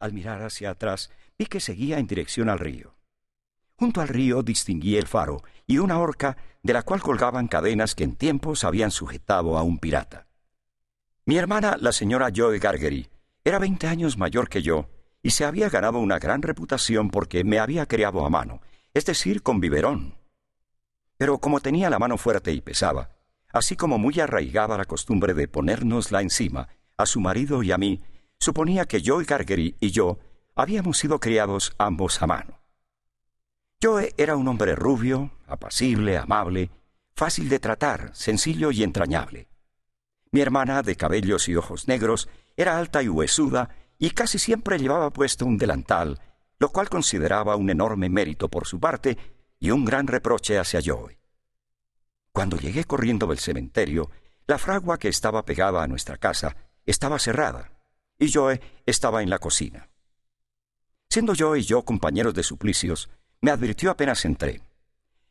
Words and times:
Al 0.00 0.14
mirar 0.14 0.42
hacia 0.42 0.70
atrás, 0.70 1.10
vi 1.38 1.44
que 1.44 1.60
seguía 1.60 1.98
en 1.98 2.06
dirección 2.06 2.48
al 2.48 2.58
río. 2.58 2.96
Junto 3.76 4.00
al 4.00 4.08
río 4.08 4.42
distinguí 4.42 4.96
el 4.96 5.06
faro 5.06 5.42
y 5.66 5.76
una 5.76 5.98
horca 5.98 6.38
de 6.62 6.72
la 6.72 6.82
cual 6.82 7.02
colgaban 7.02 7.48
cadenas 7.48 7.94
que 7.94 8.04
en 8.04 8.16
tiempos 8.16 8.64
habían 8.64 8.90
sujetado 8.90 9.58
a 9.58 9.62
un 9.62 9.78
pirata. 9.78 10.26
Mi 11.26 11.36
hermana, 11.36 11.76
la 11.78 11.92
señora 11.92 12.30
Joe 12.34 12.58
Gargery, 12.58 13.10
era 13.44 13.58
veinte 13.58 13.86
años 13.86 14.16
mayor 14.16 14.48
que 14.48 14.62
yo 14.62 14.88
y 15.22 15.30
se 15.30 15.44
había 15.44 15.68
ganado 15.68 15.98
una 15.98 16.18
gran 16.18 16.40
reputación 16.40 17.10
porque 17.10 17.44
me 17.44 17.58
había 17.58 17.84
criado 17.84 18.24
a 18.24 18.30
mano, 18.30 18.62
es 18.94 19.04
decir, 19.04 19.42
con 19.42 19.60
biberón. 19.60 20.18
Pero 21.18 21.38
como 21.38 21.60
tenía 21.60 21.90
la 21.90 21.98
mano 21.98 22.16
fuerte 22.16 22.52
y 22.52 22.62
pesaba, 22.62 23.10
así 23.52 23.76
como 23.76 23.98
muy 23.98 24.18
arraigada 24.18 24.78
la 24.78 24.86
costumbre 24.86 25.34
de 25.34 25.46
ponérnosla 25.46 26.22
encima, 26.22 26.68
a 26.96 27.04
su 27.04 27.20
marido 27.20 27.62
y 27.62 27.72
a 27.72 27.78
mí, 27.78 28.00
suponía 28.40 28.86
que 28.86 29.02
Joe 29.04 29.24
Gargery 29.24 29.76
y 29.80 29.90
yo 29.90 30.18
habíamos 30.56 30.98
sido 30.98 31.20
criados 31.20 31.74
ambos 31.78 32.20
a 32.22 32.26
mano. 32.26 32.60
Joe 33.82 34.14
era 34.16 34.36
un 34.36 34.48
hombre 34.48 34.74
rubio, 34.74 35.30
apacible, 35.46 36.16
amable, 36.16 36.70
fácil 37.14 37.48
de 37.48 37.58
tratar, 37.58 38.10
sencillo 38.14 38.70
y 38.70 38.82
entrañable. 38.82 39.48
Mi 40.32 40.40
hermana, 40.40 40.82
de 40.82 40.96
cabellos 40.96 41.48
y 41.48 41.56
ojos 41.56 41.86
negros, 41.86 42.28
era 42.56 42.78
alta 42.78 43.02
y 43.02 43.08
huesuda 43.08 43.70
y 43.98 44.10
casi 44.10 44.38
siempre 44.38 44.78
llevaba 44.78 45.10
puesto 45.10 45.44
un 45.44 45.58
delantal, 45.58 46.20
lo 46.58 46.70
cual 46.70 46.88
consideraba 46.88 47.56
un 47.56 47.68
enorme 47.68 48.08
mérito 48.08 48.48
por 48.48 48.66
su 48.66 48.80
parte 48.80 49.18
y 49.58 49.70
un 49.70 49.84
gran 49.84 50.06
reproche 50.06 50.58
hacia 50.58 50.80
Joe. 50.84 51.18
Cuando 52.32 52.56
llegué 52.56 52.84
corriendo 52.84 53.26
del 53.26 53.38
cementerio, 53.38 54.10
la 54.46 54.58
fragua 54.58 54.98
que 54.98 55.08
estaba 55.08 55.44
pegada 55.44 55.82
a 55.82 55.88
nuestra 55.88 56.16
casa 56.16 56.56
estaba 56.86 57.18
cerrada 57.18 57.79
y 58.20 58.30
Joe 58.30 58.60
estaba 58.86 59.22
en 59.22 59.30
la 59.30 59.40
cocina. 59.40 59.88
Siendo 61.08 61.32
Joe 61.36 61.58
y 61.58 61.62
yo 61.62 61.82
compañeros 61.84 62.34
de 62.34 62.44
suplicios, 62.44 63.10
me 63.40 63.50
advirtió 63.50 63.90
apenas 63.90 64.24
entré. 64.24 64.62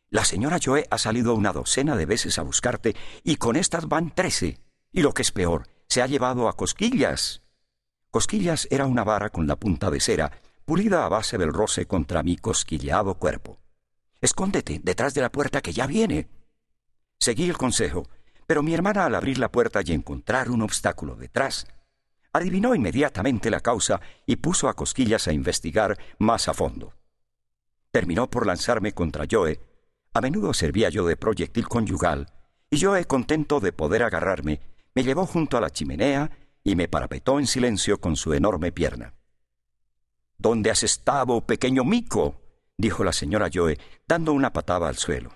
La 0.09 0.25
señora 0.25 0.57
Joe 0.61 0.85
ha 0.89 0.97
salido 0.97 1.35
una 1.35 1.53
docena 1.53 1.95
de 1.95 2.07
veces 2.07 2.39
a 2.39 2.41
buscarte 2.41 2.95
y 3.23 3.37
con 3.37 3.55
estas 3.55 3.87
van 3.87 4.13
trece. 4.13 4.59
Y 4.91 5.03
lo 5.03 5.13
que 5.13 5.21
es 5.21 5.31
peor, 5.31 5.67
se 5.87 6.01
ha 6.01 6.07
llevado 6.07 6.49
a 6.49 6.57
Cosquillas. 6.57 7.43
Cosquillas 8.09 8.67
era 8.71 8.87
una 8.87 9.03
vara 9.03 9.29
con 9.29 9.45
la 9.45 9.55
punta 9.55 9.91
de 9.91 9.99
cera, 9.99 10.31
pulida 10.65 11.05
a 11.05 11.09
base 11.09 11.37
del 11.37 11.53
roce 11.53 11.85
contra 11.85 12.23
mi 12.23 12.37
cosquilleado 12.37 13.13
cuerpo. 13.15 13.59
Escóndete 14.19 14.81
detrás 14.83 15.13
de 15.13 15.21
la 15.21 15.31
puerta 15.31 15.61
que 15.61 15.73
ya 15.73 15.85
viene. 15.85 16.27
Seguí 17.19 17.47
el 17.47 17.57
consejo, 17.57 18.09
pero 18.47 18.63
mi 18.63 18.73
hermana 18.73 19.05
al 19.05 19.13
abrir 19.13 19.37
la 19.37 19.51
puerta 19.51 19.81
y 19.85 19.93
encontrar 19.93 20.49
un 20.49 20.63
obstáculo 20.63 21.15
detrás, 21.15 21.67
adivinó 22.33 22.75
inmediatamente 22.75 23.49
la 23.49 23.59
causa 23.59 24.01
y 24.25 24.37
puso 24.37 24.69
a 24.69 24.75
Cosquillas 24.75 25.27
a 25.27 25.33
investigar 25.33 25.97
más 26.17 26.47
a 26.47 26.53
fondo. 26.53 26.93
Terminó 27.91 28.29
por 28.29 28.45
lanzarme 28.45 28.93
contra 28.93 29.25
Joe. 29.29 29.59
A 30.13 30.21
menudo 30.21 30.53
servía 30.53 30.89
yo 30.89 31.05
de 31.05 31.17
proyectil 31.17 31.67
conyugal, 31.67 32.27
y 32.69 32.79
Joe, 32.79 33.05
contento 33.05 33.59
de 33.59 33.73
poder 33.73 34.03
agarrarme, 34.03 34.61
me 34.93 35.03
llevó 35.03 35.25
junto 35.25 35.57
a 35.57 35.61
la 35.61 35.69
chimenea 35.69 36.29
y 36.63 36.75
me 36.75 36.87
parapetó 36.87 37.39
en 37.39 37.47
silencio 37.47 37.99
con 37.99 38.15
su 38.15 38.33
enorme 38.33 38.71
pierna. 38.71 39.13
¿Dónde 40.37 40.71
has 40.71 40.83
estado, 40.83 41.41
pequeño 41.41 41.83
mico? 41.83 42.41
dijo 42.77 43.03
la 43.03 43.11
señora 43.11 43.49
Joe, 43.53 43.77
dando 44.07 44.33
una 44.33 44.53
patada 44.53 44.87
al 44.87 44.97
suelo. 44.97 45.31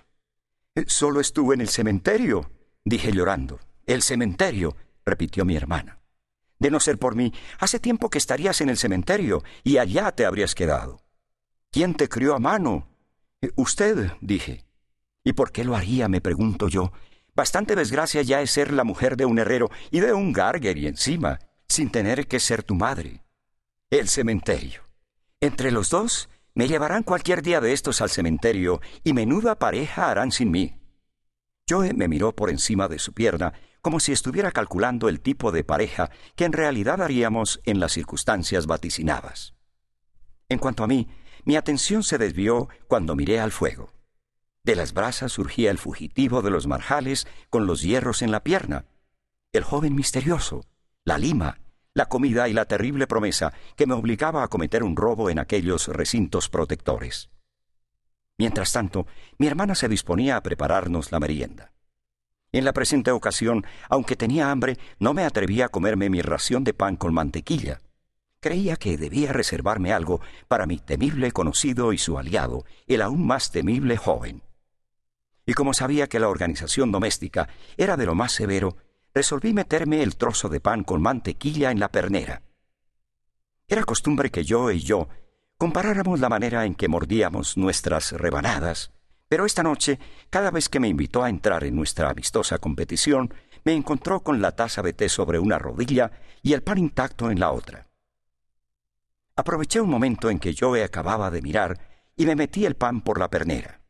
Eh, 0.74 0.84
solo 0.86 1.20
estuve 1.20 1.54
en 1.54 1.60
el 1.60 1.68
cementerio, 1.68 2.50
dije 2.84 3.12
llorando. 3.12 3.60
El 3.86 4.02
cementerio, 4.02 4.76
repitió 5.04 5.44
mi 5.44 5.56
hermana. 5.56 6.00
De 6.64 6.70
no 6.70 6.80
ser 6.80 6.96
por 6.96 7.14
mí, 7.14 7.30
hace 7.58 7.78
tiempo 7.78 8.08
que 8.08 8.16
estarías 8.16 8.62
en 8.62 8.70
el 8.70 8.78
cementerio 8.78 9.44
y 9.64 9.76
allá 9.76 10.12
te 10.12 10.24
habrías 10.24 10.54
quedado. 10.54 11.02
¿Quién 11.70 11.92
te 11.92 12.08
crió 12.08 12.34
a 12.34 12.38
mano? 12.38 12.88
Eh, 13.42 13.50
usted, 13.56 14.12
dije. 14.22 14.64
¿Y 15.22 15.34
por 15.34 15.52
qué 15.52 15.62
lo 15.62 15.76
haría? 15.76 16.08
me 16.08 16.22
pregunto 16.22 16.68
yo, 16.68 16.90
Bastante 17.34 17.76
desgracia 17.76 18.22
ya 18.22 18.40
es 18.40 18.50
ser 18.50 18.72
la 18.72 18.82
mujer 18.82 19.18
de 19.18 19.26
un 19.26 19.38
herrero 19.38 19.70
y 19.90 20.00
de 20.00 20.14
un 20.14 20.34
y 20.34 20.86
encima, 20.86 21.38
sin 21.68 21.90
tener 21.90 22.26
que 22.28 22.40
ser 22.40 22.62
tu 22.62 22.74
madre. 22.74 23.22
El 23.90 24.08
cementerio. 24.08 24.84
Entre 25.42 25.70
los 25.70 25.90
dos, 25.90 26.30
me 26.54 26.66
llevarán 26.66 27.02
cualquier 27.02 27.42
día 27.42 27.60
de 27.60 27.74
estos 27.74 28.00
al 28.00 28.08
cementerio 28.08 28.80
y 29.02 29.12
menuda 29.12 29.58
pareja 29.58 30.10
harán 30.10 30.32
sin 30.32 30.50
mí. 30.50 30.78
Joe 31.68 31.92
me 31.92 32.08
miró 32.08 32.34
por 32.34 32.48
encima 32.48 32.88
de 32.88 32.98
su 32.98 33.12
pierna, 33.12 33.52
como 33.84 34.00
si 34.00 34.12
estuviera 34.12 34.50
calculando 34.50 35.10
el 35.10 35.20
tipo 35.20 35.52
de 35.52 35.62
pareja 35.62 36.10
que 36.36 36.46
en 36.46 36.54
realidad 36.54 37.02
haríamos 37.02 37.60
en 37.64 37.80
las 37.80 37.92
circunstancias 37.92 38.66
vaticinadas. 38.66 39.52
En 40.48 40.58
cuanto 40.58 40.84
a 40.84 40.86
mí, 40.86 41.10
mi 41.44 41.56
atención 41.56 42.02
se 42.02 42.16
desvió 42.16 42.70
cuando 42.88 43.14
miré 43.14 43.40
al 43.40 43.52
fuego. 43.52 43.92
De 44.62 44.74
las 44.74 44.94
brasas 44.94 45.32
surgía 45.32 45.70
el 45.70 45.76
fugitivo 45.76 46.40
de 46.40 46.48
los 46.48 46.66
marjales 46.66 47.26
con 47.50 47.66
los 47.66 47.82
hierros 47.82 48.22
en 48.22 48.30
la 48.30 48.42
pierna, 48.42 48.86
el 49.52 49.64
joven 49.64 49.94
misterioso, 49.94 50.64
la 51.04 51.18
lima, 51.18 51.60
la 51.92 52.06
comida 52.06 52.48
y 52.48 52.54
la 52.54 52.64
terrible 52.64 53.06
promesa 53.06 53.52
que 53.76 53.86
me 53.86 53.92
obligaba 53.92 54.42
a 54.42 54.48
cometer 54.48 54.82
un 54.82 54.96
robo 54.96 55.28
en 55.28 55.38
aquellos 55.38 55.88
recintos 55.88 56.48
protectores. 56.48 57.28
Mientras 58.38 58.72
tanto, 58.72 59.06
mi 59.36 59.46
hermana 59.46 59.74
se 59.74 59.90
disponía 59.90 60.38
a 60.38 60.42
prepararnos 60.42 61.12
la 61.12 61.20
merienda. 61.20 61.73
En 62.54 62.64
la 62.64 62.72
presente 62.72 63.10
ocasión, 63.10 63.66
aunque 63.90 64.16
tenía 64.16 64.50
hambre, 64.50 64.78
no 64.98 65.12
me 65.12 65.24
atrevía 65.24 65.66
a 65.66 65.68
comerme 65.68 66.08
mi 66.08 66.22
ración 66.22 66.64
de 66.64 66.72
pan 66.72 66.96
con 66.96 67.12
mantequilla. 67.12 67.80
Creía 68.40 68.76
que 68.76 68.96
debía 68.96 69.32
reservarme 69.32 69.92
algo 69.92 70.20
para 70.48 70.64
mi 70.64 70.78
temible 70.78 71.32
conocido 71.32 71.92
y 71.92 71.98
su 71.98 72.18
aliado, 72.18 72.64
el 72.86 73.02
aún 73.02 73.26
más 73.26 73.50
temible 73.50 73.98
joven 73.98 74.42
y 75.46 75.52
como 75.52 75.74
sabía 75.74 76.08
que 76.08 76.20
la 76.20 76.28
organización 76.28 76.90
doméstica 76.90 77.48
era 77.76 77.96
de 77.96 78.06
lo 78.06 78.14
más 78.14 78.32
severo, 78.32 78.76
resolví 79.12 79.52
meterme 79.52 80.02
el 80.02 80.16
trozo 80.16 80.48
de 80.48 80.60
pan 80.60 80.84
con 80.84 81.02
mantequilla 81.02 81.70
en 81.70 81.80
la 81.80 81.90
pernera. 81.90 82.42
Era 83.68 83.84
costumbre 83.84 84.30
que 84.30 84.44
yo 84.44 84.70
y 84.70 84.80
yo 84.80 85.08
comparáramos 85.56 86.20
la 86.20 86.28
manera 86.28 86.64
en 86.64 86.74
que 86.74 86.88
mordíamos 86.88 87.56
nuestras 87.56 88.12
rebanadas, 88.12 88.92
pero 89.28 89.46
esta 89.46 89.62
noche, 89.62 89.98
cada 90.30 90.50
vez 90.50 90.68
que 90.68 90.80
me 90.80 90.88
invitó 90.88 91.22
a 91.22 91.30
entrar 91.30 91.64
en 91.64 91.74
nuestra 91.74 92.10
amistosa 92.10 92.58
competición, 92.58 93.32
me 93.64 93.72
encontró 93.72 94.20
con 94.20 94.42
la 94.42 94.52
taza 94.52 94.82
de 94.82 94.92
té 94.92 95.08
sobre 95.08 95.38
una 95.38 95.58
rodilla 95.58 96.10
y 96.42 96.52
el 96.52 96.62
pan 96.62 96.78
intacto 96.78 97.30
en 97.30 97.40
la 97.40 97.50
otra. 97.50 97.88
Aproveché 99.36 99.80
un 99.80 99.90
momento 99.90 100.30
en 100.30 100.38
que 100.38 100.54
yo 100.54 100.74
acababa 100.82 101.30
de 101.30 101.42
mirar 101.42 101.80
y 102.16 102.26
me 102.26 102.36
metí 102.36 102.66
el 102.66 102.76
pan 102.76 103.00
por 103.00 103.18
la 103.18 103.30
pernera. 103.30 103.80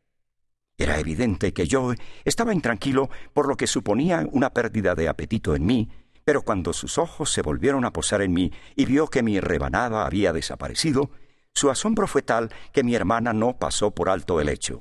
Era 0.77 0.99
evidente 0.99 1.53
que 1.53 1.67
yo 1.67 1.93
estaba 2.23 2.53
intranquilo 2.53 3.09
por 3.33 3.47
lo 3.47 3.55
que 3.55 3.67
suponía 3.67 4.27
una 4.31 4.49
pérdida 4.49 4.95
de 4.95 5.07
apetito 5.07 5.55
en 5.55 5.65
mí, 5.65 5.89
pero 6.23 6.41
cuando 6.41 6.73
sus 6.73 6.97
ojos 6.97 7.31
se 7.31 7.41
volvieron 7.41 7.85
a 7.85 7.93
posar 7.93 8.21
en 8.21 8.33
mí 8.33 8.51
y 8.75 8.85
vio 8.85 9.07
que 9.07 9.23
mi 9.23 9.39
rebanada 9.39 10.05
había 10.05 10.33
desaparecido, 10.33 11.11
su 11.53 11.69
asombro 11.69 12.07
fue 12.07 12.23
tal 12.23 12.51
que 12.73 12.83
mi 12.83 12.95
hermana 12.95 13.31
no 13.31 13.57
pasó 13.57 13.91
por 13.91 14.09
alto 14.09 14.41
el 14.41 14.49
hecho. 14.49 14.79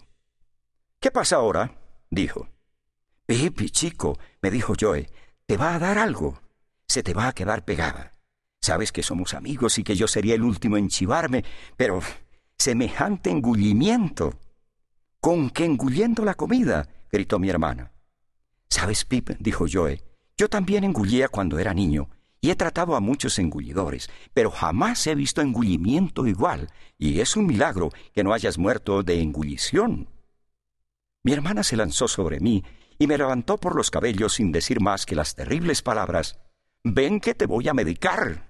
¿Qué 1.05 1.11
pasa 1.11 1.37
ahora? 1.37 1.71
dijo. 2.09 2.49
Pipi, 3.27 3.69
chico, 3.69 4.19
me 4.41 4.51
dijo 4.51 4.73
Joe, 4.81 5.07
te 5.45 5.59
va 5.59 5.75
a 5.75 5.79
dar 5.79 5.99
algo. 5.99 6.41
Se 6.89 7.03
te 7.03 7.13
va 7.13 7.29
a 7.29 7.35
quedar 7.35 7.67
pegada. 7.67 8.13
Sabes 8.63 8.91
que 8.91 9.03
somos 9.03 9.35
amigos 9.35 9.79
y 9.79 9.85
que 9.85 9.97
yo 9.97 10.09
sería 10.09 10.35
el 10.35 10.43
último 10.43 10.79
en 10.79 10.89
chivarme, 10.89 11.45
pero 11.77 12.01
semejante 12.57 13.29
engullimiento. 13.29 14.41
¿Con 15.21 15.51
qué 15.51 15.67
engulliendo 15.67 16.25
la 16.25 16.33
comida? 16.33 16.89
gritó 17.13 17.39
mi 17.39 17.51
hermana. 17.51 17.93
¿Sabes, 18.71 19.05
Pip? 19.05 19.29
dijo 19.39 19.67
Joe. 19.71 20.03
Yo 20.39 20.49
también 20.49 20.85
engullía 20.85 21.29
cuando 21.29 21.59
era 21.59 21.75
niño, 21.75 22.09
y 22.41 22.49
he 22.49 22.57
tratado 22.57 22.97
a 22.97 23.01
muchos 23.01 23.39
engullidores, 23.39 24.09
pero 24.33 24.51
jamás 24.51 25.07
he 25.07 25.15
visto 25.15 25.43
engullimiento 25.43 26.27
igual, 26.27 26.71
y 26.97 27.21
es 27.21 27.37
un 27.37 27.45
milagro 27.45 27.91
que 28.15 28.25
no 28.25 28.33
hayas 28.33 28.57
muerto 28.57 29.03
de 29.03 29.21
engullición. 29.21 30.14
Mi 31.25 31.33
hermana 31.33 31.63
se 31.63 31.77
lanzó 31.77 32.07
sobre 32.07 32.39
mí 32.39 32.63
y 32.99 33.07
me 33.07 33.17
levantó 33.17 33.59
por 33.59 33.75
los 33.75 33.91
cabellos 33.91 34.35
sin 34.35 34.53
decir 34.53 34.81
más 34.81 35.07
que 35.07 35.17
las 35.17 35.35
terribles 35.35 35.81
palabras 35.83 36.39
Ven 36.87 37.19
que 37.19 37.35
te 37.35 37.47
voy 37.47 37.67
a 37.67 37.73
medicar. 37.73 38.47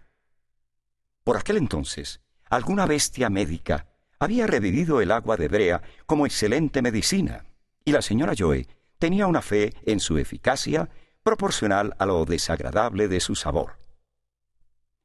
Por 1.23 1.37
aquel 1.37 1.56
entonces, 1.56 2.21
alguna 2.50 2.85
bestia 2.85 3.31
médica 3.31 3.87
había 4.19 4.49
revivido 4.49 5.00
el 5.00 5.12
agua 5.12 5.37
de 5.37 5.47
brea 5.47 5.82
como 6.05 6.26
excelente 6.26 6.82
medicina, 6.82 7.44
y 7.85 7.93
la 7.93 8.03
señora 8.03 8.32
Joe 8.37 8.67
tenía 8.99 9.29
una 9.29 9.41
fe 9.41 9.73
en 9.87 10.00
su 10.00 10.19
eficacia 10.19 10.88
proporcional 11.23 11.94
a 12.00 12.06
lo 12.06 12.25
desagradable 12.25 13.06
de 13.06 13.21
su 13.21 13.37
sabor. 13.37 13.79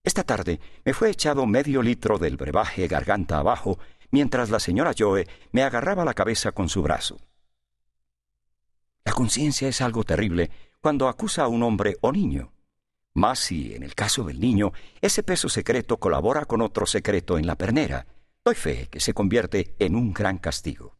Esta 0.04 0.24
tarde 0.24 0.60
me 0.83 0.95
fue 0.95 1.12
echado 1.12 1.45
medio 1.45 1.83
litro 1.83 2.18
del 2.18 2.36
brebaje 2.36 2.88
garganta 2.88 3.38
abajo, 3.38 3.77
mientras 4.10 4.50
la 4.50 4.60
señora 4.60 4.94
Joe 4.98 5.27
me 5.51 5.62
agarraba 5.62 6.04
la 6.04 6.16
cabeza 6.16 6.51
con 6.51 6.68
su 6.68 6.81
brazo. 6.81 7.19
La 9.09 9.15
conciencia 9.15 9.67
es 9.67 9.81
algo 9.81 10.03
terrible 10.03 10.51
cuando 10.79 11.07
acusa 11.07 11.41
a 11.41 11.47
un 11.47 11.63
hombre 11.63 11.97
o 12.01 12.11
niño. 12.11 12.53
Más 13.15 13.39
si, 13.39 13.73
en 13.73 13.81
el 13.81 13.95
caso 13.95 14.23
del 14.23 14.39
niño, 14.39 14.71
ese 15.01 15.23
peso 15.23 15.50
secreto 15.50 15.97
colabora 15.97 16.45
con 16.45 16.61
otro 16.61 16.85
secreto 16.85 17.39
en 17.39 17.47
la 17.47 17.56
pernera, 17.56 18.06
doy 18.45 18.53
fe 18.53 18.88
que 18.88 19.00
se 19.00 19.15
convierte 19.15 19.73
en 19.79 19.95
un 19.95 20.13
gran 20.13 20.38
castigo. 20.38 21.00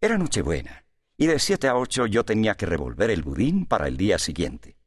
Era 0.00 0.16
Nochebuena, 0.16 0.86
y 1.18 1.26
de 1.26 1.38
siete 1.38 1.68
a 1.68 1.76
ocho 1.76 2.06
yo 2.06 2.24
tenía 2.24 2.54
que 2.54 2.64
revolver 2.64 3.10
el 3.10 3.22
budín 3.22 3.66
para 3.66 3.86
el 3.86 3.98
día 3.98 4.18
siguiente. 4.18 4.78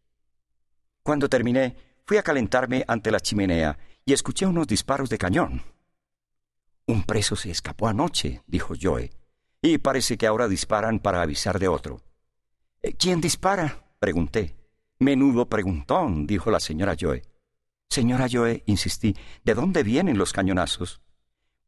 Cuando 1.04 1.30
terminé, 1.30 1.78
fui 2.08 2.18
a 2.18 2.24
calentarme 2.24 2.84
ante 2.88 3.12
la 3.12 3.20
chimenea 3.20 3.78
y 4.04 4.14
escuché 4.14 4.48
unos 4.48 4.66
disparos 4.66 5.08
de 5.08 5.20
cañón. 5.20 5.62
Un 6.88 7.04
preso 7.04 7.36
se 7.36 7.52
escapó 7.52 7.88
anoche, 7.88 8.42
dijo 8.48 8.74
Joe, 8.82 9.12
y 9.64 9.78
parece 9.78 10.18
que 10.18 10.28
ahora 10.28 10.50
disparan 10.50 11.00
para 11.00 11.22
avisar 11.22 11.58
de 11.58 11.70
otro. 11.70 12.02
Eh, 12.82 12.94
¿Quién 12.94 13.22
dispara? 13.22 13.96
pregunté. 13.98 14.58
Menudo 15.00 15.48
preguntón, 15.48 16.28
dijo 16.28 16.52
la 16.52 16.60
señora 16.60 16.96
Joe. 17.00 17.24
Señora 17.90 18.28
Joe, 18.30 18.62
insistí, 18.66 19.16
¿de 19.46 19.54
dónde 19.54 19.84
vienen 19.84 20.18
los 20.18 20.34
cañonazos? 20.34 21.02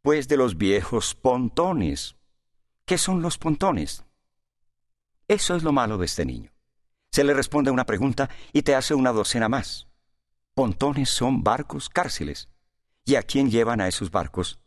Pues 0.02 0.28
de 0.28 0.36
los 0.36 0.58
viejos 0.58 1.16
pontones. 1.16 2.18
¿Qué 2.86 2.98
son 2.98 3.22
los 3.22 3.38
pontones? 3.38 4.04
Eso 5.30 5.56
es 5.56 5.64
lo 5.64 5.72
malo 5.72 5.98
de 5.98 6.06
este 6.06 6.26
niño. 6.26 6.52
Se 7.12 7.24
le 7.24 7.34
responde 7.34 7.72
una 7.72 7.86
pregunta 7.86 8.30
y 8.52 8.64
te 8.64 8.76
hace 8.76 8.94
una 8.94 9.14
docena 9.14 9.48
más. 9.48 9.88
Pontones 10.54 11.10
son 11.10 11.44
barcos 11.44 11.88
cárceles. 11.88 12.50
¿Y 13.06 13.16
a 13.16 13.24
quién 13.24 13.50
llevan 13.50 13.80
a 13.80 13.88
esos 13.88 14.12
barcos? 14.12 14.60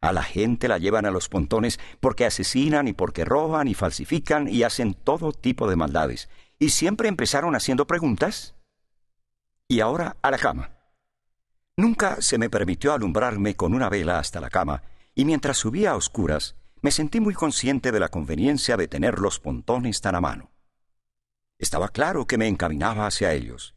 A 0.00 0.12
la 0.12 0.22
gente 0.22 0.68
la 0.68 0.78
llevan 0.78 1.06
a 1.06 1.10
los 1.10 1.28
pontones 1.28 1.80
porque 2.00 2.24
asesinan 2.24 2.86
y 2.86 2.92
porque 2.92 3.24
roban 3.24 3.66
y 3.66 3.74
falsifican 3.74 4.48
y 4.48 4.62
hacen 4.62 4.94
todo 4.94 5.32
tipo 5.32 5.68
de 5.68 5.76
maldades. 5.76 6.28
Y 6.58 6.70
siempre 6.70 7.08
empezaron 7.08 7.56
haciendo 7.56 7.86
preguntas. 7.86 8.54
Y 9.66 9.80
ahora 9.80 10.16
a 10.22 10.30
la 10.30 10.38
cama. 10.38 10.70
Nunca 11.76 12.20
se 12.20 12.38
me 12.38 12.50
permitió 12.50 12.92
alumbrarme 12.92 13.54
con 13.54 13.74
una 13.74 13.88
vela 13.88 14.18
hasta 14.18 14.40
la 14.40 14.50
cama, 14.50 14.82
y 15.14 15.24
mientras 15.24 15.58
subía 15.58 15.92
a 15.92 15.96
oscuras, 15.96 16.56
me 16.80 16.90
sentí 16.90 17.20
muy 17.20 17.34
consciente 17.34 17.92
de 17.92 18.00
la 18.00 18.08
conveniencia 18.08 18.76
de 18.76 18.88
tener 18.88 19.18
los 19.18 19.40
pontones 19.40 20.00
tan 20.00 20.14
a 20.14 20.20
mano. 20.20 20.50
Estaba 21.58 21.88
claro 21.88 22.26
que 22.26 22.38
me 22.38 22.46
encaminaba 22.46 23.06
hacia 23.06 23.32
ellos. 23.32 23.74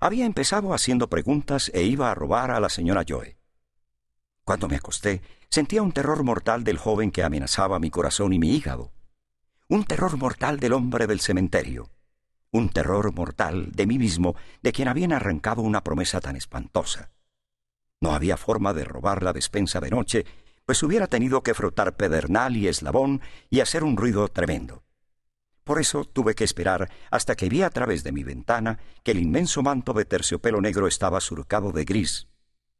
Había 0.00 0.26
empezado 0.26 0.74
haciendo 0.74 1.08
preguntas 1.08 1.70
e 1.74 1.82
iba 1.82 2.10
a 2.10 2.14
robar 2.14 2.50
a 2.50 2.60
la 2.60 2.68
señora 2.68 3.04
Joe. 3.06 3.35
Cuando 4.46 4.68
me 4.68 4.76
acosté, 4.76 5.22
sentía 5.50 5.82
un 5.82 5.90
terror 5.90 6.22
mortal 6.22 6.62
del 6.62 6.78
joven 6.78 7.10
que 7.10 7.24
amenazaba 7.24 7.80
mi 7.80 7.90
corazón 7.90 8.32
y 8.32 8.38
mi 8.38 8.54
hígado. 8.54 8.92
Un 9.66 9.82
terror 9.82 10.16
mortal 10.16 10.60
del 10.60 10.72
hombre 10.72 11.08
del 11.08 11.18
cementerio. 11.18 11.90
Un 12.52 12.68
terror 12.68 13.12
mortal 13.12 13.72
de 13.72 13.88
mí 13.88 13.98
mismo, 13.98 14.36
de 14.62 14.70
quien 14.70 14.86
habían 14.86 15.12
arrancado 15.12 15.62
una 15.62 15.82
promesa 15.82 16.20
tan 16.20 16.36
espantosa. 16.36 17.10
No 18.00 18.12
había 18.12 18.36
forma 18.36 18.72
de 18.72 18.84
robar 18.84 19.24
la 19.24 19.32
despensa 19.32 19.80
de 19.80 19.90
noche 19.90 20.24
pues 20.64 20.82
hubiera 20.84 21.08
tenido 21.08 21.42
que 21.42 21.54
frotar 21.54 21.96
pedernal 21.96 22.56
y 22.56 22.68
eslabón 22.68 23.22
y 23.50 23.60
hacer 23.60 23.82
un 23.82 23.96
ruido 23.96 24.28
tremendo. 24.28 24.84
Por 25.64 25.80
eso 25.80 26.04
tuve 26.04 26.36
que 26.36 26.44
esperar 26.44 26.88
hasta 27.10 27.34
que 27.34 27.48
vi 27.48 27.62
a 27.62 27.70
través 27.70 28.04
de 28.04 28.12
mi 28.12 28.22
ventana 28.22 28.78
que 29.02 29.10
el 29.10 29.18
inmenso 29.18 29.62
manto 29.62 29.92
de 29.92 30.04
terciopelo 30.04 30.60
negro 30.60 30.86
estaba 30.86 31.20
surcado 31.20 31.72
de 31.72 31.84
gris. 31.84 32.28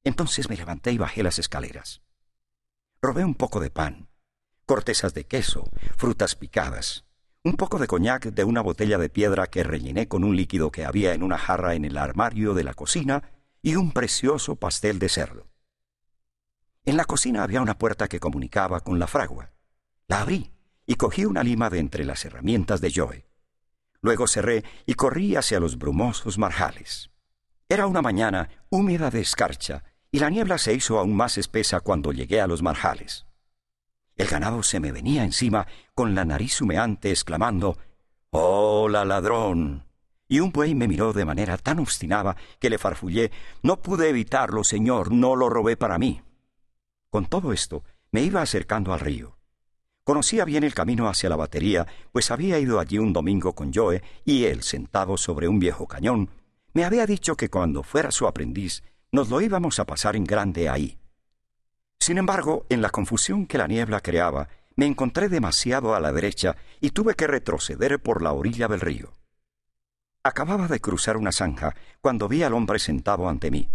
Entonces 0.06 0.48
me 0.48 0.56
levanté 0.56 0.92
y 0.92 0.98
bajé 0.98 1.24
las 1.24 1.40
escaleras. 1.40 2.00
Robé 3.02 3.24
un 3.24 3.34
poco 3.34 3.58
de 3.58 3.70
pan, 3.70 4.08
cortezas 4.64 5.14
de 5.14 5.26
queso, 5.26 5.64
frutas 5.96 6.36
picadas, 6.36 7.06
un 7.42 7.56
poco 7.56 7.80
de 7.80 7.88
coñac 7.88 8.26
de 8.26 8.44
una 8.44 8.60
botella 8.60 8.98
de 8.98 9.08
piedra 9.08 9.48
que 9.48 9.64
rellené 9.64 10.06
con 10.06 10.22
un 10.22 10.36
líquido 10.36 10.70
que 10.70 10.84
había 10.84 11.12
en 11.12 11.24
una 11.24 11.38
jarra 11.38 11.74
en 11.74 11.84
el 11.84 11.96
armario 11.96 12.54
de 12.54 12.62
la 12.62 12.74
cocina 12.74 13.32
y 13.62 13.74
un 13.74 13.90
precioso 13.90 14.54
pastel 14.54 15.00
de 15.00 15.08
cerdo. 15.08 15.48
En 16.84 16.96
la 16.96 17.04
cocina 17.04 17.42
había 17.42 17.60
una 17.60 17.76
puerta 17.76 18.06
que 18.06 18.20
comunicaba 18.20 18.78
con 18.78 19.00
la 19.00 19.08
fragua. 19.08 19.50
La 20.06 20.20
abrí 20.20 20.52
y 20.86 20.94
cogí 20.94 21.24
una 21.24 21.42
lima 21.42 21.68
de 21.68 21.80
entre 21.80 22.04
las 22.04 22.24
herramientas 22.24 22.80
de 22.80 22.92
Joe. 22.94 23.26
Luego 24.02 24.28
cerré 24.28 24.62
y 24.86 24.94
corrí 24.94 25.34
hacia 25.34 25.58
los 25.58 25.78
brumosos 25.78 26.38
marjales. 26.38 27.10
Era 27.68 27.88
una 27.88 28.02
mañana 28.02 28.50
húmeda 28.70 29.10
de 29.10 29.20
escarcha 29.20 29.82
y 30.16 30.18
la 30.18 30.30
niebla 30.30 30.56
se 30.56 30.72
hizo 30.72 30.98
aún 30.98 31.14
más 31.14 31.36
espesa 31.36 31.80
cuando 31.80 32.10
llegué 32.10 32.40
a 32.40 32.46
los 32.46 32.62
marjales. 32.62 33.26
El 34.14 34.26
ganado 34.28 34.62
se 34.62 34.80
me 34.80 34.90
venía 34.90 35.24
encima 35.24 35.66
con 35.94 36.14
la 36.14 36.24
nariz 36.24 36.62
humeante 36.62 37.10
exclamando 37.10 37.76
Hola, 38.30 39.04
ladrón. 39.04 39.84
Y 40.26 40.40
un 40.40 40.52
buey 40.52 40.74
me 40.74 40.88
miró 40.88 41.12
de 41.12 41.26
manera 41.26 41.58
tan 41.58 41.80
obstinada 41.80 42.34
que 42.58 42.70
le 42.70 42.78
farfullé 42.78 43.30
No 43.62 43.82
pude 43.82 44.08
evitarlo, 44.08 44.64
señor, 44.64 45.12
no 45.12 45.36
lo 45.36 45.50
robé 45.50 45.76
para 45.76 45.98
mí. 45.98 46.22
Con 47.10 47.26
todo 47.26 47.52
esto, 47.52 47.84
me 48.10 48.22
iba 48.22 48.40
acercando 48.40 48.94
al 48.94 49.00
río. 49.00 49.36
Conocía 50.02 50.46
bien 50.46 50.64
el 50.64 50.72
camino 50.72 51.10
hacia 51.10 51.28
la 51.28 51.36
batería, 51.36 51.86
pues 52.10 52.30
había 52.30 52.58
ido 52.58 52.80
allí 52.80 52.96
un 52.96 53.12
domingo 53.12 53.54
con 53.54 53.70
Joe 53.70 54.02
y 54.24 54.44
él, 54.44 54.62
sentado 54.62 55.18
sobre 55.18 55.46
un 55.46 55.58
viejo 55.58 55.86
cañón, 55.86 56.30
me 56.72 56.86
había 56.86 57.04
dicho 57.04 57.36
que 57.36 57.50
cuando 57.50 57.82
fuera 57.82 58.10
su 58.10 58.26
aprendiz 58.26 58.82
nos 59.16 59.30
lo 59.30 59.40
íbamos 59.40 59.78
a 59.80 59.86
pasar 59.86 60.14
en 60.14 60.24
grande 60.24 60.68
ahí. 60.68 60.98
Sin 61.98 62.18
embargo, 62.18 62.66
en 62.68 62.82
la 62.82 62.90
confusión 62.90 63.46
que 63.46 63.56
la 63.56 63.66
niebla 63.66 64.00
creaba, 64.00 64.50
me 64.76 64.84
encontré 64.84 65.30
demasiado 65.30 65.94
a 65.94 66.00
la 66.00 66.12
derecha 66.12 66.54
y 66.82 66.90
tuve 66.90 67.14
que 67.14 67.26
retroceder 67.26 67.98
por 67.98 68.20
la 68.20 68.32
orilla 68.32 68.68
del 68.68 68.80
río. 68.80 69.14
Acababa 70.22 70.68
de 70.68 70.80
cruzar 70.80 71.16
una 71.16 71.32
zanja 71.32 71.74
cuando 72.02 72.28
vi 72.28 72.42
al 72.42 72.52
hombre 72.52 72.78
sentado 72.78 73.26
ante 73.26 73.50
mí. 73.50 73.70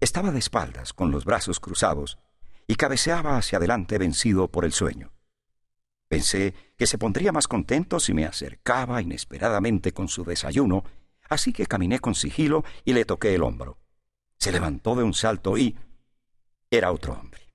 Estaba 0.00 0.32
de 0.32 0.40
espaldas, 0.40 0.92
con 0.92 1.12
los 1.12 1.24
brazos 1.24 1.60
cruzados, 1.60 2.18
y 2.66 2.74
cabeceaba 2.74 3.36
hacia 3.36 3.58
adelante 3.58 3.96
vencido 3.96 4.48
por 4.48 4.64
el 4.64 4.72
sueño. 4.72 5.12
Pensé 6.08 6.52
que 6.76 6.88
se 6.88 6.98
pondría 6.98 7.30
más 7.30 7.46
contento 7.46 8.00
si 8.00 8.12
me 8.12 8.24
acercaba 8.24 9.00
inesperadamente 9.00 9.92
con 9.92 10.08
su 10.08 10.24
desayuno, 10.24 10.82
así 11.28 11.52
que 11.52 11.66
caminé 11.66 12.00
con 12.00 12.16
sigilo 12.16 12.64
y 12.84 12.92
le 12.92 13.04
toqué 13.04 13.36
el 13.36 13.44
hombro. 13.44 13.78
Se 14.44 14.52
levantó 14.52 14.94
de 14.94 15.02
un 15.02 15.14
salto 15.14 15.56
y... 15.56 15.74
era 16.70 16.92
otro 16.92 17.14
hombre. 17.14 17.48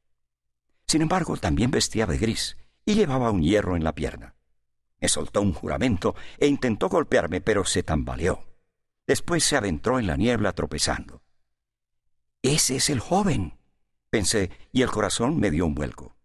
Sin 0.87 1.03
embargo, 1.03 1.37
también 1.37 1.69
vestía 1.69 2.07
de 2.07 2.17
gris 2.17 2.57
y 2.83 2.95
llevaba 2.95 3.29
un 3.29 3.43
hierro 3.43 3.75
en 3.75 3.83
la 3.83 3.93
pierna. 3.93 4.33
Me 4.99 5.07
soltó 5.07 5.39
un 5.43 5.53
juramento 5.53 6.15
e 6.39 6.47
intentó 6.47 6.89
golpearme, 6.89 7.41
pero 7.41 7.63
se 7.63 7.83
tambaleó. 7.83 8.43
Después 9.05 9.43
se 9.43 9.55
adentró 9.55 9.99
en 9.99 10.07
la 10.07 10.17
niebla 10.17 10.53
tropezando. 10.53 11.21
Ese 12.41 12.77
es 12.77 12.89
el 12.89 13.01
joven, 13.01 13.59
pensé, 14.09 14.49
y 14.71 14.81
el 14.81 14.89
corazón 14.89 15.39
me 15.39 15.51
dio 15.51 15.67
un 15.67 15.75
vuelco. 15.75 16.15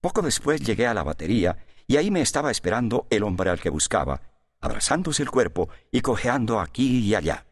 Poco 0.00 0.22
después 0.22 0.60
llegué 0.60 0.86
a 0.86 0.94
la 0.94 1.02
batería 1.02 1.66
y 1.88 1.96
ahí 1.96 2.12
me 2.12 2.20
estaba 2.20 2.52
esperando 2.52 3.08
el 3.10 3.24
hombre 3.24 3.50
al 3.50 3.58
que 3.58 3.70
buscaba, 3.70 4.20
abrazándose 4.60 5.24
el 5.24 5.30
cuerpo 5.32 5.70
y 5.90 6.02
cojeando 6.02 6.60
aquí 6.60 7.00
y 7.00 7.16
allá. 7.16 7.46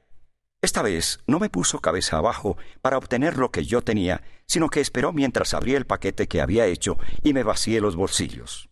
Esta 0.64 0.80
vez 0.80 1.20
no 1.26 1.40
me 1.40 1.50
puso 1.50 1.80
cabeza 1.80 2.16
abajo 2.16 2.56
para 2.80 2.96
obtener 2.96 3.36
lo 3.36 3.50
que 3.50 3.66
yo 3.66 3.82
tenía, 3.82 4.22
sino 4.46 4.70
que 4.70 4.80
esperó 4.80 5.12
mientras 5.12 5.52
abría 5.52 5.76
el 5.76 5.84
paquete 5.84 6.26
que 6.26 6.40
había 6.40 6.64
hecho 6.64 6.96
y 7.22 7.34
me 7.34 7.42
vacié 7.42 7.82
los 7.82 7.96
bolsillos. 7.96 8.70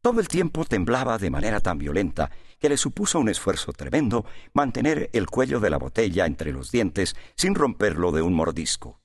Todo 0.00 0.18
el 0.18 0.26
tiempo 0.26 0.64
temblaba 0.64 1.16
de 1.16 1.30
manera 1.30 1.60
tan 1.60 1.78
violenta 1.78 2.32
que 2.58 2.68
le 2.68 2.76
supuso 2.76 3.20
un 3.20 3.28
esfuerzo 3.28 3.72
tremendo 3.72 4.24
mantener 4.52 5.10
el 5.12 5.26
cuello 5.26 5.60
de 5.60 5.70
la 5.70 5.78
botella 5.78 6.26
entre 6.26 6.50
los 6.50 6.72
dientes 6.72 7.14
sin 7.36 7.54
romperlo 7.54 8.10
de 8.10 8.22
un 8.22 8.34
mordisco. 8.34 9.00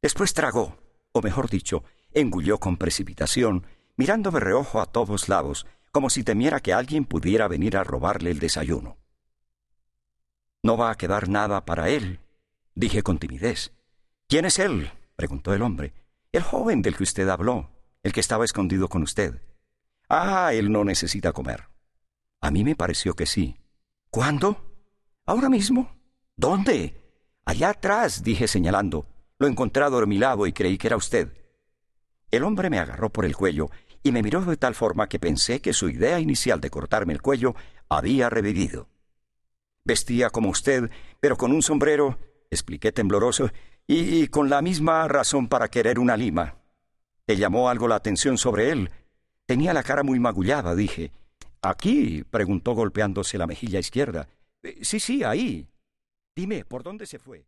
Después 0.00 0.32
tragó, 0.32 0.78
o 1.12 1.20
mejor 1.20 1.50
dicho, 1.50 1.84
engulló 2.14 2.58
con 2.58 2.78
precipitación, 2.78 3.66
mirando 3.96 4.30
de 4.30 4.40
reojo 4.40 4.80
a 4.80 4.86
todos 4.86 5.28
lados, 5.28 5.66
como 5.92 6.08
si 6.08 6.24
temiera 6.24 6.60
que 6.60 6.72
alguien 6.72 7.04
pudiera 7.04 7.48
venir 7.48 7.76
a 7.76 7.84
robarle 7.84 8.30
el 8.30 8.38
desayuno. 8.38 8.96
No 10.66 10.76
va 10.76 10.90
a 10.90 10.96
quedar 10.96 11.28
nada 11.28 11.64
para 11.64 11.90
él, 11.90 12.18
dije 12.74 13.04
con 13.04 13.18
timidez. 13.18 13.70
¿Quién 14.26 14.46
es 14.46 14.58
él? 14.58 14.90
preguntó 15.14 15.54
el 15.54 15.62
hombre. 15.62 15.94
El 16.32 16.42
joven 16.42 16.82
del 16.82 16.96
que 16.96 17.04
usted 17.04 17.28
habló, 17.28 17.70
el 18.02 18.12
que 18.12 18.18
estaba 18.18 18.44
escondido 18.44 18.88
con 18.88 19.04
usted. 19.04 19.40
Ah, 20.08 20.52
él 20.54 20.72
no 20.72 20.82
necesita 20.82 21.32
comer. 21.32 21.68
A 22.40 22.50
mí 22.50 22.64
me 22.64 22.74
pareció 22.74 23.14
que 23.14 23.26
sí. 23.26 23.56
¿Cuándo? 24.10 24.74
¿Ahora 25.24 25.48
mismo? 25.48 26.00
¿Dónde? 26.34 27.00
Allá 27.44 27.68
atrás, 27.68 28.24
dije 28.24 28.48
señalando. 28.48 29.06
Lo 29.38 29.46
encontré 29.46 29.84
adormilado 29.84 30.48
y 30.48 30.52
creí 30.52 30.78
que 30.78 30.88
era 30.88 30.96
usted. 30.96 31.32
El 32.32 32.42
hombre 32.42 32.70
me 32.70 32.80
agarró 32.80 33.08
por 33.10 33.24
el 33.24 33.36
cuello 33.36 33.70
y 34.02 34.10
me 34.10 34.20
miró 34.20 34.44
de 34.44 34.56
tal 34.56 34.74
forma 34.74 35.08
que 35.08 35.20
pensé 35.20 35.60
que 35.60 35.72
su 35.72 35.88
idea 35.88 36.18
inicial 36.18 36.60
de 36.60 36.70
cortarme 36.70 37.12
el 37.12 37.22
cuello 37.22 37.54
había 37.88 38.28
revivido. 38.30 38.88
Vestía 39.86 40.30
como 40.30 40.50
usted, 40.50 40.90
pero 41.20 41.36
con 41.36 41.52
un 41.52 41.62
sombrero, 41.62 42.18
expliqué 42.50 42.90
tembloroso, 42.90 43.50
y, 43.86 44.26
con 44.26 44.50
la 44.50 44.60
misma 44.60 45.06
razón 45.06 45.46
para 45.46 45.68
querer 45.68 46.00
una 46.00 46.16
lima. 46.16 46.56
¿Te 47.24 47.36
llamó 47.36 47.68
algo 47.68 47.86
la 47.86 47.94
atención 47.94 48.36
sobre 48.36 48.70
él? 48.70 48.90
Tenía 49.46 49.72
la 49.72 49.84
cara 49.84 50.02
muy 50.02 50.18
magullada, 50.18 50.74
dije. 50.74 51.12
¿Aquí? 51.62 52.24
preguntó 52.28 52.72
golpeándose 52.72 53.38
la 53.38 53.46
mejilla 53.46 53.78
izquierda. 53.78 54.28
Sí, 54.82 54.98
sí, 54.98 55.22
ahí. 55.22 55.68
Dime, 56.34 56.64
¿por 56.64 56.82
dónde 56.82 57.06
se 57.06 57.20
fue? 57.20 57.44